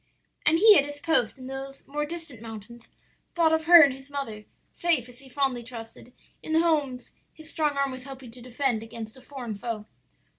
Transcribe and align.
"And 0.47 0.57
he 0.57 0.75
at 0.79 0.83
his 0.85 0.99
post 0.99 1.37
in 1.37 1.45
those 1.45 1.85
more 1.85 2.07
distant 2.07 2.41
mountains, 2.41 2.87
thought 3.35 3.53
of 3.53 3.65
her 3.65 3.83
and 3.83 3.93
his 3.93 4.09
mother; 4.09 4.45
safe, 4.71 5.07
as 5.07 5.19
he 5.19 5.29
fondly 5.29 5.61
trusted, 5.61 6.11
in 6.41 6.53
the 6.53 6.59
homes 6.61 7.11
his 7.31 7.51
strong 7.51 7.77
arm 7.77 7.91
was 7.91 8.05
helping 8.05 8.31
to 8.31 8.41
defend 8.41 8.81
against 8.81 9.15
a 9.15 9.21
foreign 9.21 9.53
foe. 9.53 9.85